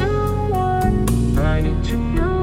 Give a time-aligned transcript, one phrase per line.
[0.00, 2.37] I need to know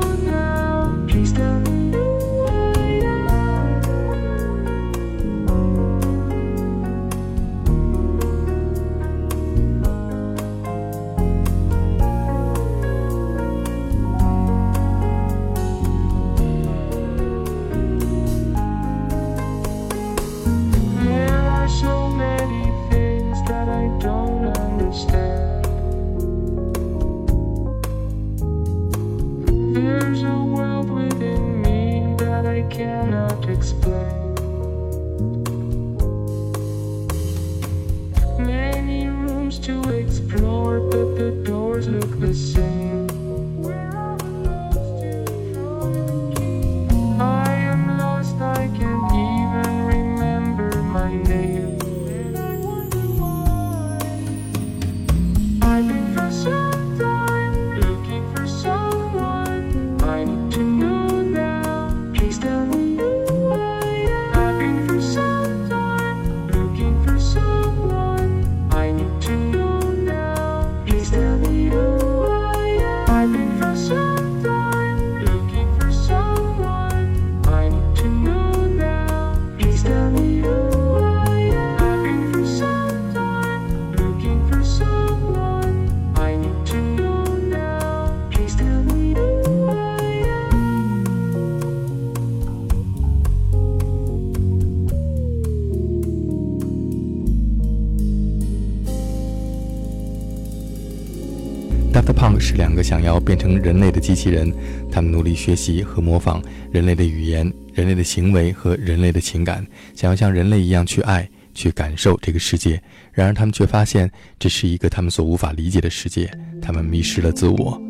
[103.25, 104.53] 变成人类的机器人，
[104.91, 106.41] 他们努力学习和模仿
[106.71, 109.65] 人类的语言、人类的行为和人类的情感，
[109.95, 112.81] 想要像人类一样去爱、去感受这个世界。
[113.11, 116.31] 然而，他们却发现这是一个他们所无法理解的世界，
[116.61, 117.81] 他们迷失了自我。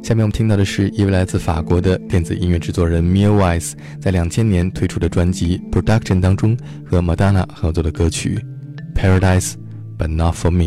[0.00, 6.56] 下面我们听到的是一位来自法国的电子音乐制作人 Mia Wise 在两千年推出的专辑《Production》当中
[6.86, 8.38] 和 Madonna 合作的歌曲
[8.94, 9.54] 《Paradise
[9.98, 10.64] But Not For Me》。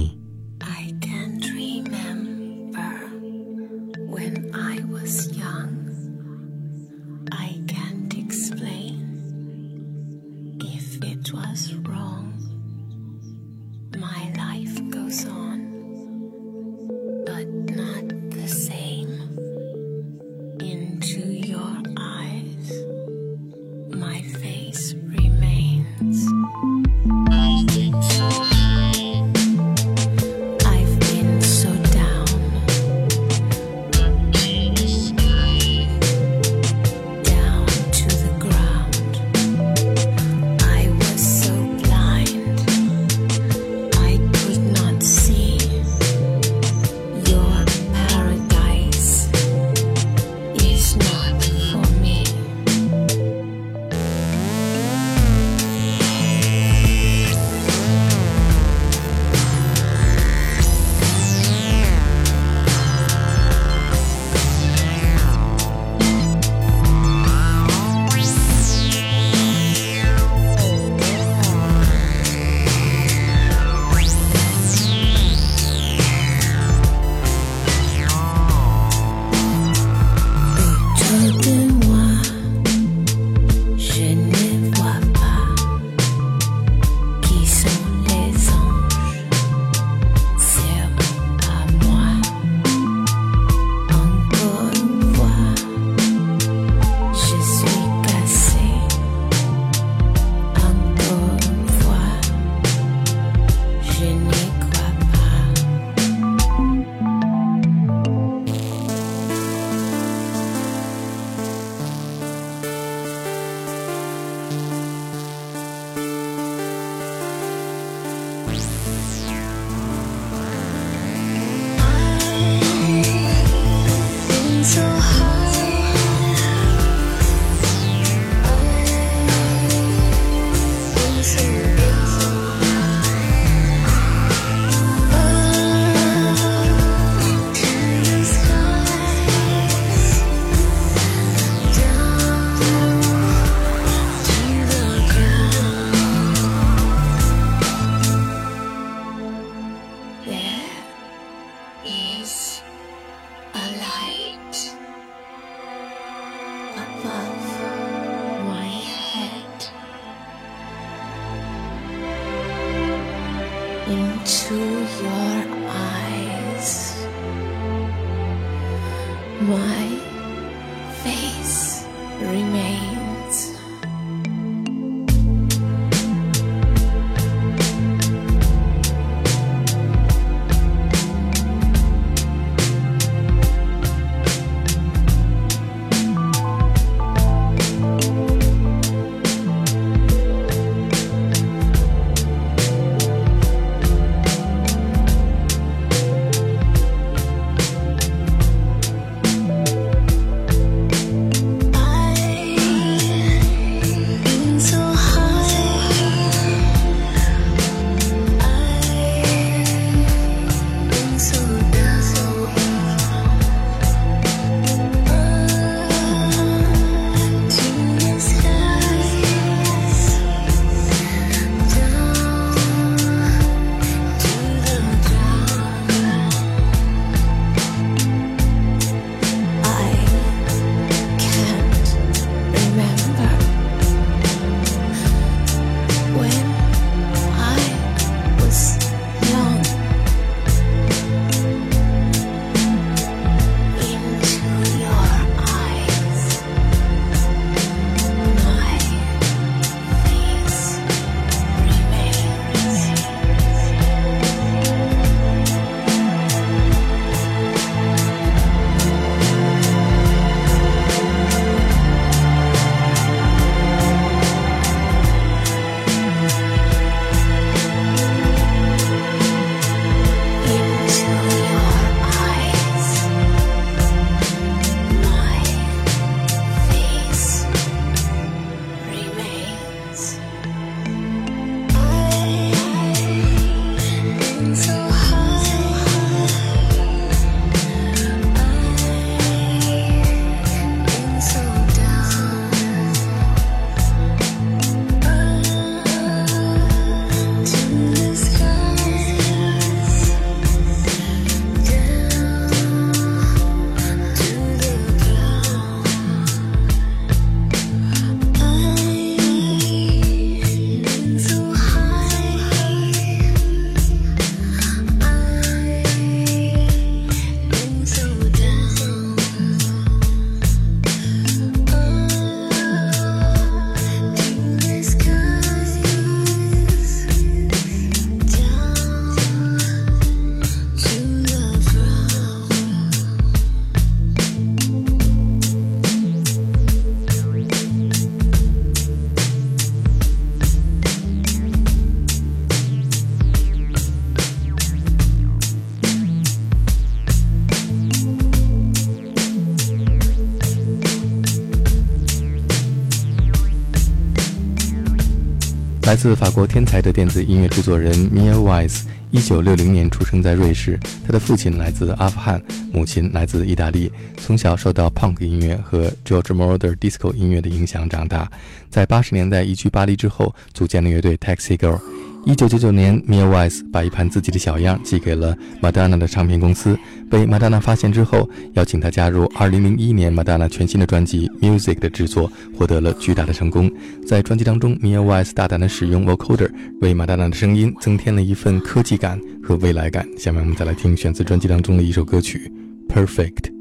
[355.92, 360.80] 来自法国天才的电子音乐制作人 Mia Wise，一九六零年出生在瑞士。
[361.06, 363.92] 他的父亲来自阿富汗，母亲来自意大利。
[364.16, 368.32] 从小受到 Punk 音乐和 George Moroder Disco 音乐的影响长大。
[368.70, 371.82] 在八十年代移居巴黎之后，组建了乐队 Taxi Girl。
[372.24, 376.78] 一九九九年，Mia Wise 把一盘自己的小样寄给了 Madonna 的唱片公司，
[377.10, 383.70] 被 Madonna 发现之后，邀请她加入2001年 Madonna 全新的专辑 Music 的制作，获得了巨大的成功。
[384.06, 386.52] 在专辑当中，Mia Wise 大胆地使用 Vocoder，
[386.82, 390.08] 为 Madonna 的声音增添了一份科技感和未来感。
[390.16, 392.52] 下面我们再来听选自专辑当中的一首歌曲
[392.94, 393.52] 《Perfect》。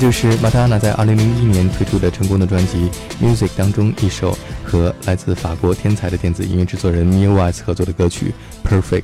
[0.00, 1.14] 就是 Madonna 在2001
[1.44, 2.90] 年推出的成功的专辑
[3.22, 8.32] 《Music》当中一首和来自法国天才的电子音乐制作人 Muse 合作的歌曲
[8.66, 9.02] 《Perfect》。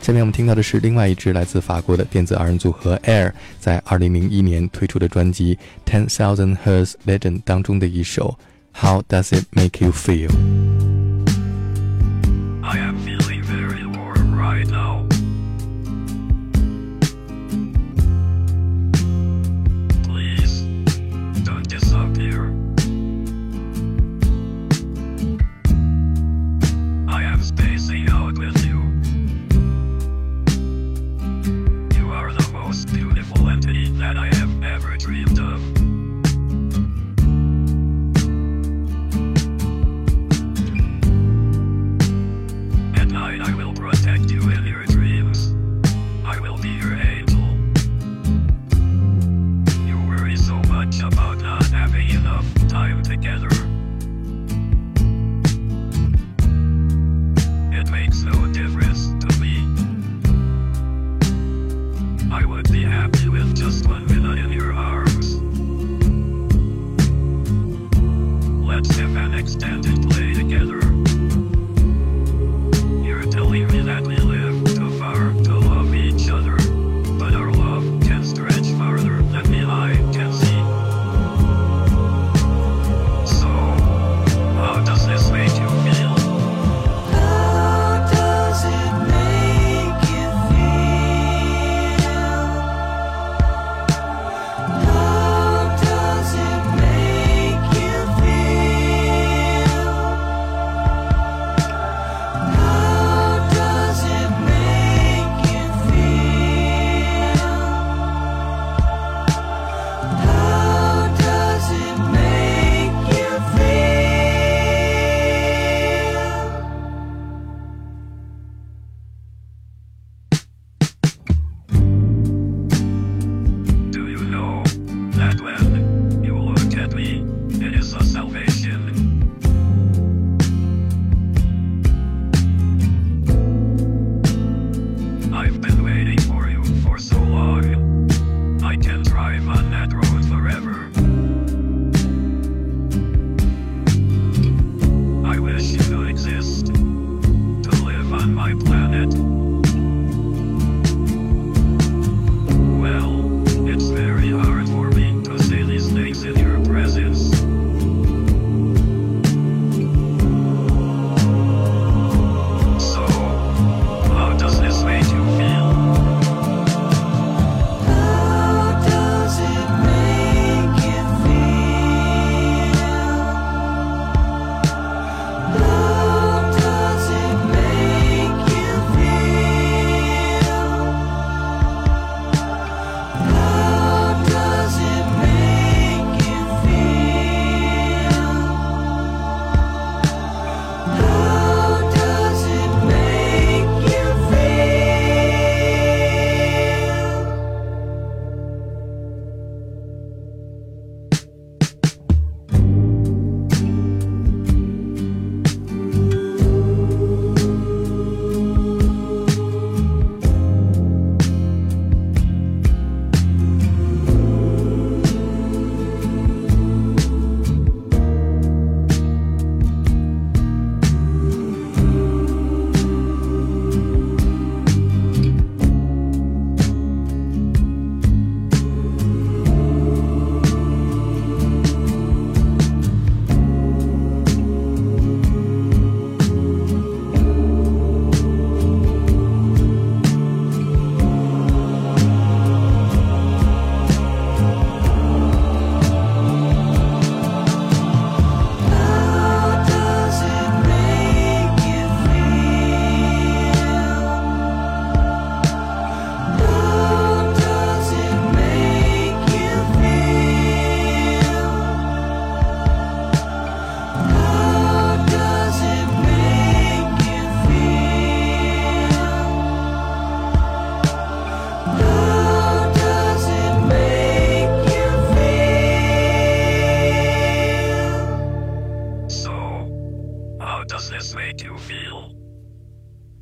[0.00, 5.58] 下面我们听到的是另外一支来自法国的电子二人组合 Air 在2001年推出的专辑
[5.90, 8.38] 《Ten Thousand Hertz Legend》当中的一首
[8.86, 10.28] 《How Does It Make You Feel》。
[69.34, 71.05] extended play together.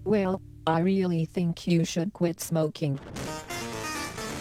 [0.05, 2.99] Well, I really think you should quit smoking.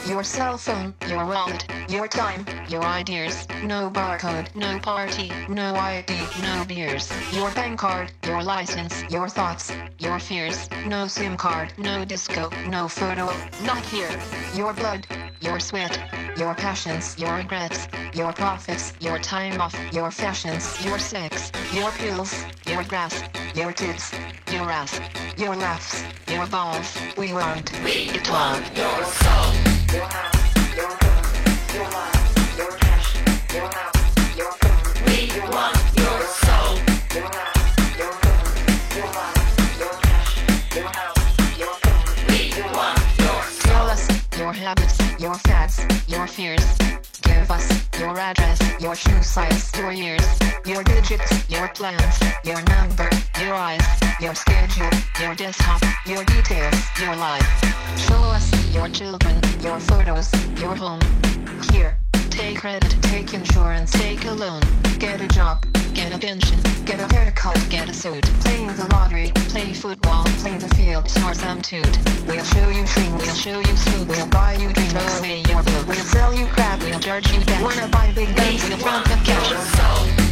[0.06, 3.48] your cell phone, your wallet, your time, your ideas.
[3.64, 7.10] No barcode, no party, no ID, no beers.
[7.32, 10.70] Your bank card, your license, your thoughts, your fears.
[10.86, 13.32] No SIM card, no disco, no photo,
[13.64, 14.12] not here.
[14.56, 15.08] Your blood,
[15.40, 15.98] your sweat,
[16.38, 22.44] your passions, your regrets, your profits, your time off, your fashions, your sex, your pills,
[22.68, 23.24] your grass,
[23.56, 24.12] your tits,
[24.52, 25.00] your ass,
[25.38, 26.98] your laughs, your balls.
[27.18, 28.56] We want we it all.
[28.76, 29.54] Your soul.
[29.94, 31.26] Your house, your home,
[31.76, 31.90] your
[32.58, 33.16] your cash,
[33.54, 34.52] your house, your.
[35.06, 35.18] We
[35.54, 36.74] want your soul.
[37.14, 37.64] We want
[38.00, 38.14] your
[44.40, 46.78] your habits, your fads, your fears.
[47.22, 47.68] Give us
[48.00, 50.26] your address, your shoe size, your years,
[50.66, 53.10] your digits, your plans, your number,
[53.42, 53.86] your eyes,
[54.22, 57.46] your schedule, your desktop, your details, your life.
[57.98, 61.02] Show us your children, your photos, your home.
[61.72, 61.98] Here,
[62.30, 64.62] take credit, take insurance, take a loan,
[65.00, 69.32] get a job, get a pension, get a haircut, get a suit, playing the lottery,
[69.50, 71.98] play football, play the field, snore some toot.
[72.26, 75.62] We'll show you things, we'll show you suits, we'll buy you drinks, throw away your
[75.64, 77.62] books, we'll sell you crap, we'll charge you back.
[77.62, 80.23] Wanna buy big guns, we'll front the cash.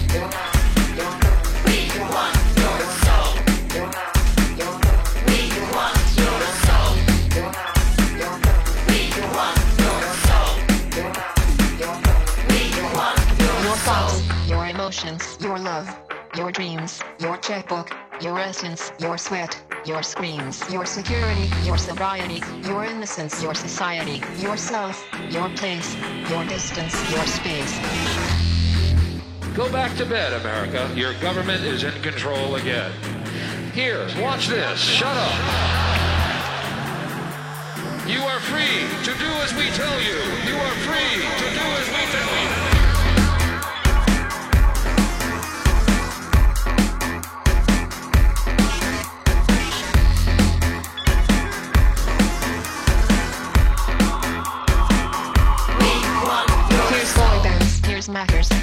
[15.39, 15.89] Your love,
[16.37, 22.85] your dreams, your checkbook, your essence, your sweat, your screams, your security, your sobriety, your
[22.85, 25.95] innocence, your society, yourself, your place,
[26.29, 28.40] your distance, your space.
[29.55, 30.89] Go back to bed, America.
[30.95, 32.89] Your government is in control again.
[33.73, 34.79] Here, watch this.
[34.79, 35.35] Shut up.
[38.07, 40.15] You are free to do as we tell you.
[40.47, 42.60] You are free to do as we tell you.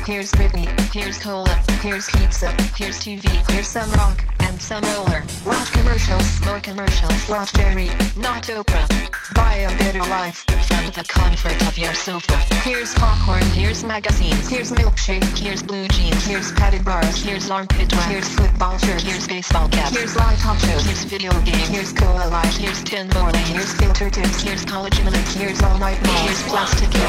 [0.09, 1.51] Here's Britney, here's Cola,
[1.83, 5.23] here's pizza, here's TV, here's some rock, and some roller.
[5.44, 8.88] Watch commercials, more commercials, watch Jerry, not Oprah.
[9.35, 12.38] Buy a better life from the comfort of your sofa.
[12.64, 18.07] Here's popcorn, here's magazines, here's milkshake, here's blue jeans, here's padded bars, here's armpit wax,
[18.07, 22.27] here's football shirts, here's baseball caps, here's live talk shows, here's video games, here's cola
[22.31, 26.94] life, here's tin bowling, here's filter tips, here's college minutes, here's all night here's plastic
[26.94, 27.03] Your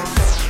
[0.00, 0.43] hips.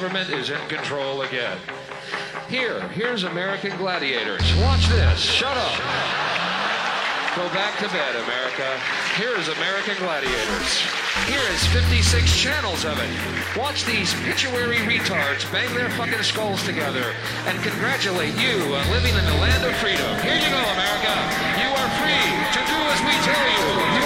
[0.00, 1.58] Government is in control again.
[2.48, 4.40] Here, here's American Gladiators.
[4.62, 5.20] Watch this.
[5.20, 6.29] Shut up.
[7.36, 8.66] Go back to bed, America.
[9.14, 10.82] Here is American Gladiators.
[11.30, 13.56] Here is 56 channels of it.
[13.56, 17.14] Watch these pituitary retards bang their fucking skulls together
[17.46, 20.10] and congratulate you on living in the land of freedom.
[20.26, 21.14] Here you go, America.
[21.62, 23.99] You are free to do as we tell you.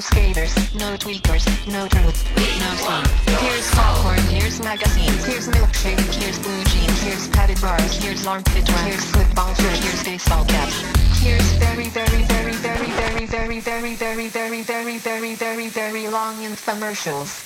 [0.00, 2.24] No skaters, no tweakers, no truth,
[2.58, 3.36] no scene.
[3.38, 8.86] Here's popcorn, here's magazines, here's milkshake, here's blue jeans, here's padded bars, here's armpit wax,
[8.86, 10.79] here's football shirts, here's baseball caps.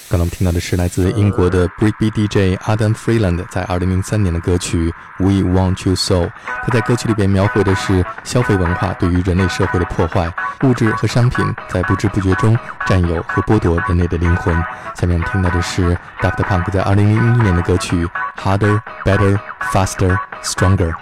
[0.09, 6.29] 刚刚听到的是来自英国的 brig bdj adam freeland 在二零零三年的歌曲 we want to so
[6.63, 10.31] 他在歌曲里边描绘的是消费文化对于人类社会的破坏
[10.63, 14.55] 物质和商品在不知不觉中占有和剥夺人类的灵魂。
[14.95, 19.39] 下面我们听到的是 daft punk 在二零零一年的歌曲 harder better
[19.73, 20.93] faster stronger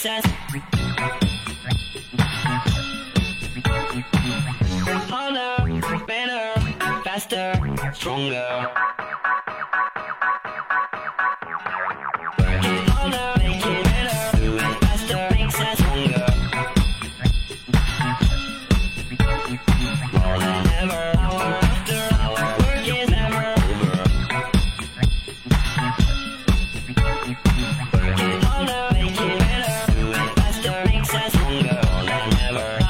[0.00, 0.24] success.
[5.10, 6.60] Harder, better,
[7.04, 8.99] faster, stronger.
[31.58, 32.89] no, never.